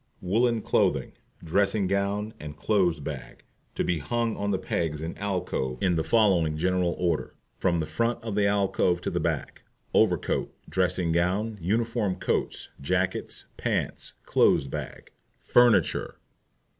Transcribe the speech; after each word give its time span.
Woollen 0.19 0.63
Clothing, 0.63 1.13
Dressing 1.43 1.85
Gown, 1.85 2.33
and 2.39 2.57
Clothes 2.57 2.99
Bag 2.99 3.43
To 3.75 3.83
be 3.83 3.99
hung 3.99 4.35
on 4.35 4.49
the 4.49 4.57
pegs 4.57 5.03
in 5.03 5.15
alcove 5.19 5.77
in 5.79 5.93
the 5.93 6.03
following 6.03 6.57
general 6.57 6.95
order, 6.97 7.35
from 7.59 7.79
the 7.79 7.85
front 7.85 8.17
of 8.23 8.33
the 8.33 8.47
alcove 8.47 8.99
to 9.01 9.11
the 9.11 9.19
back: 9.19 9.61
Over 9.93 10.17
Coat, 10.17 10.55
Dressing 10.67 11.11
Gown, 11.11 11.59
Uniform 11.61 12.15
Coats, 12.15 12.69
Jackets, 12.81 13.45
Pants, 13.57 14.13
Clothes 14.25 14.65
Bag. 14.67 15.11
FURNITURE. 15.37 16.17